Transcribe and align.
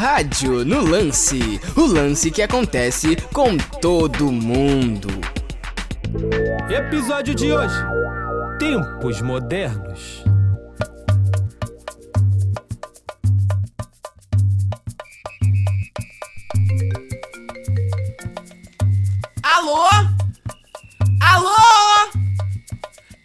Rádio 0.00 0.64
no 0.64 0.80
Lance 0.80 1.60
o 1.76 1.84
lance 1.84 2.30
que 2.30 2.40
acontece 2.40 3.16
com 3.34 3.58
todo 3.82 4.32
mundo. 4.32 5.08
Episódio 6.70 7.34
de 7.34 7.52
hoje: 7.52 7.74
Tempos 8.58 9.20
modernos. 9.20 10.24
Alô? 19.42 19.86
Alô? 21.20 22.10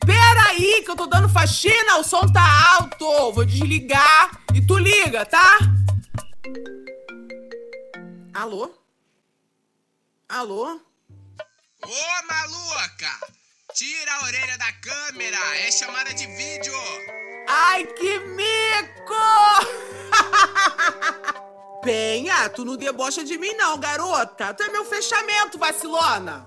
Peraí, 0.06 0.84
que 0.84 0.92
eu 0.92 0.96
tô 0.98 1.06
dando 1.06 1.30
faxina, 1.30 2.00
o 2.02 2.04
som 2.04 2.28
tá 2.28 2.46
alto. 2.78 3.32
Vou 3.32 3.46
desligar 3.46 4.32
e 4.54 4.60
tu 4.60 4.78
liga, 4.78 5.26
tá? 5.26 5.58
Alô? 8.36 8.70
Alô? 10.28 10.78
Ô, 11.86 12.28
maluca! 12.28 13.10
Tira 13.74 14.12
a 14.12 14.26
orelha 14.26 14.58
da 14.58 14.74
câmera, 14.74 15.38
é 15.66 15.72
chamada 15.72 16.14
de 16.14 16.28
vídeo! 16.28 16.74
Ai, 17.48 17.86
que 17.86 18.20
mico! 18.20 19.14
Penha, 21.82 22.50
tu 22.50 22.66
não 22.66 22.76
debocha 22.76 23.24
de 23.24 23.38
mim 23.38 23.54
não, 23.54 23.80
garota. 23.80 24.54
Tu 24.54 24.64
é 24.64 24.68
meu 24.68 24.84
fechamento, 24.84 25.58
vacilona. 25.58 26.46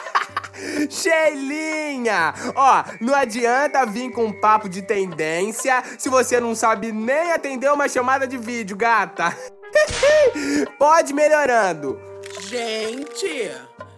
Sheilinha! 0.90 2.34
Ó, 2.54 2.84
não 3.00 3.14
adianta 3.14 3.86
vir 3.86 4.12
com 4.12 4.26
um 4.26 4.40
papo 4.40 4.68
de 4.68 4.82
tendência 4.82 5.82
se 5.98 6.10
você 6.10 6.38
não 6.38 6.54
sabe 6.54 6.92
nem 6.92 7.32
atender 7.32 7.72
uma 7.72 7.88
chamada 7.88 8.26
de 8.26 8.36
vídeo, 8.36 8.76
gata. 8.76 9.34
Pode 10.78 11.12
ir 11.12 11.14
melhorando. 11.14 12.00
Gente, 12.40 13.50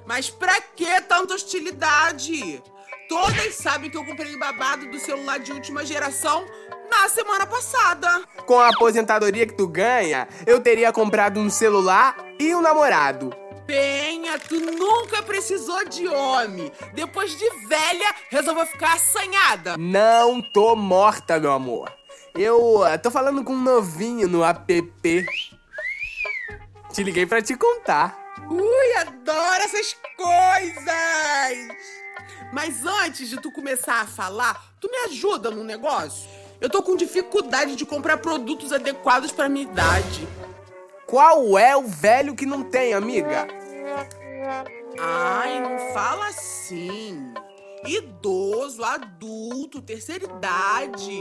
mas 0.05 0.31
pra 0.31 0.61
que 0.61 1.01
tanta 1.03 1.35
hostilidade? 1.35 2.63
Todas 3.09 3.55
sabem 3.55 3.89
que 3.89 3.97
eu 3.97 4.05
comprei 4.05 4.37
babado 4.37 4.91
do 4.91 4.99
celular 4.99 5.39
de 5.39 5.53
última 5.53 5.85
geração 5.85 6.45
na 6.91 7.09
semana 7.09 7.47
passada. 7.47 8.23
Com 8.45 8.59
a 8.59 8.69
aposentadoria 8.69 9.47
que 9.47 9.55
tu 9.55 9.67
ganha, 9.67 10.29
eu 10.47 10.61
teria 10.61 10.93
comprado 10.93 11.39
um 11.39 11.49
celular 11.49 12.17
e 12.39 12.55
um 12.55 12.61
namorado. 12.61 13.33
Penha, 13.67 14.39
tu 14.39 14.61
nunca 14.61 15.23
precisou 15.23 15.85
de 15.89 16.07
homem. 16.07 16.71
Depois 16.95 17.37
de 17.37 17.49
velha, 17.67 18.15
resolveu 18.31 18.65
ficar 18.67 18.95
assanhada. 18.95 19.77
Não 19.77 20.41
tô 20.41 20.77
morta, 20.77 21.41
meu 21.41 21.53
amor. 21.53 21.93
Eu 22.35 22.81
uh, 22.81 22.99
tô 23.03 23.11
falando 23.11 23.43
com 23.43 23.53
um 23.53 23.63
novinho 23.63 24.29
no 24.29 24.45
app. 24.45 25.27
Te 26.97 27.03
liguei 27.03 27.27
pra 27.27 27.43
te 27.43 27.55
contar. 27.55 28.19
Ui, 28.49 28.93
adoro 28.97 29.63
essas 29.63 29.95
coisas! 30.17 31.69
Mas 32.55 32.87
antes 32.87 33.29
de 33.29 33.39
tu 33.39 33.53
começar 33.53 34.01
a 34.01 34.07
falar, 34.07 34.73
tu 34.81 34.91
me 34.91 34.97
ajuda 35.05 35.51
no 35.51 35.63
negócio? 35.63 36.27
Eu 36.59 36.71
tô 36.71 36.83
com 36.83 36.97
dificuldade 36.97 37.77
de 37.77 37.85
comprar 37.85 38.17
produtos 38.17 38.73
adequados 38.73 39.31
pra 39.31 39.47
minha 39.47 39.71
idade. 39.71 40.27
Qual 41.07 41.59
é 41.59 41.77
o 41.77 41.87
velho 41.87 42.35
que 42.35 42.47
não 42.47 42.65
tem, 42.65 42.95
amiga? 42.95 43.47
Ai, 44.99 45.61
não 45.61 45.93
fala 45.93 46.29
assim. 46.29 47.35
Idoso, 47.85 48.83
adulto, 48.83 49.83
terceira 49.83 50.25
idade. 50.25 51.21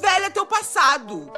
Velho 0.00 0.24
é 0.24 0.30
teu 0.30 0.46
passado. 0.46 1.32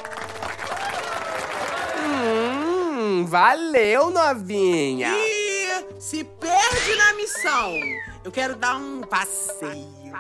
Valeu, 3.33 4.11
novinha. 4.11 5.09
E 5.11 5.87
se 5.99 6.23
perde 6.23 6.95
na 6.97 7.15
missão. 7.15 7.73
Eu 8.23 8.31
quero 8.31 8.55
dar 8.55 8.77
um 8.77 9.01
passeio. 9.01 10.13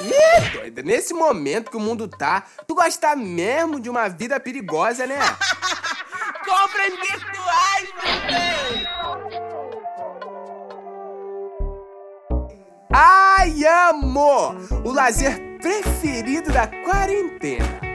Ih, 0.00 0.50
doida, 0.54 0.82
nesse 0.82 1.12
momento 1.12 1.70
que 1.70 1.76
o 1.76 1.80
mundo 1.80 2.08
tá, 2.08 2.44
tu 2.66 2.74
gosta 2.74 3.14
mesmo 3.14 3.78
de 3.78 3.90
uma 3.90 4.08
vida 4.08 4.40
perigosa, 4.40 5.06
né? 5.06 5.18
Compras 6.42 6.94
virtuais, 6.94 7.90
bebê! 8.02 8.88
Ai, 12.90 13.66
amor! 13.90 14.56
O 14.82 14.92
lazer 14.92 15.58
preferido 15.60 16.50
da 16.50 16.66
quarentena. 16.66 17.85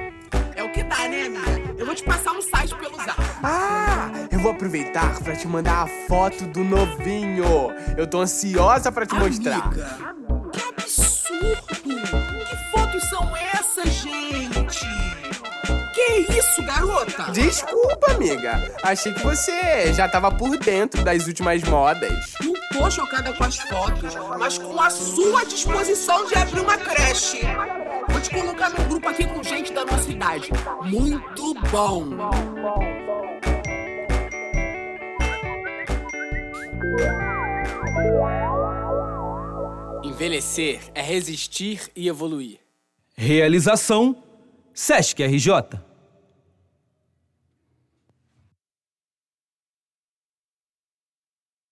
Que 0.74 0.84
dá, 0.84 1.08
né, 1.08 1.26
amiga? 1.26 1.76
Eu 1.78 1.86
vou 1.86 1.96
te 1.96 2.04
passar 2.04 2.32
um 2.32 2.42
site 2.42 2.76
pelo 2.76 2.96
zap. 2.98 3.20
Ah, 3.44 4.10
eu 4.32 4.40
vou 4.40 4.52
aproveitar 4.52 5.20
pra 5.20 5.36
te 5.36 5.48
mandar 5.48 5.84
a 5.84 5.88
foto 6.08 6.46
do 6.46 6.64
novinho. 6.64 7.74
Eu 7.98 8.08
tô 8.08 8.20
ansiosa 8.22 8.92
pra 8.92 9.06
te 9.06 9.16
mostrar. 9.16 9.66
Amiga, 9.66 9.98
que 10.54 10.62
absurdo! 10.70 11.66
Que 11.84 12.72
fotos 12.72 13.04
são 13.10 13.36
essas, 13.54 13.94
gente? 13.94 14.86
Que 15.94 16.34
isso, 16.38 16.64
garota? 16.64 17.32
Desculpa, 17.32 18.14
amiga. 18.14 18.72
Achei 18.84 19.14
que 19.14 19.24
você 19.24 19.94
já 19.94 20.08
tava 20.08 20.32
por 20.32 20.58
dentro 20.58 21.04
das 21.04 21.28
últimas 21.28 21.62
modas. 21.64 22.34
Não 22.42 22.54
tô 22.72 22.90
chocada 22.90 23.34
com 23.34 23.44
as 23.44 23.58
fotos, 23.58 24.16
mas 24.40 24.58
com 24.58 24.80
a 24.80 24.90
sua 24.90 25.44
disposição 25.46 26.26
de 26.28 26.36
abrir 26.36 26.62
uma 26.62 26.78
creche. 26.78 27.42
Muito 30.92 31.54
bom. 31.72 32.06
Envelhecer 40.04 40.82
é 40.94 41.02
resistir 41.02 41.90
e 41.96 42.10
evoluir. 42.10 42.60
Realização: 43.16 44.22
Sesc 44.74 45.24
RJ. 45.24 45.80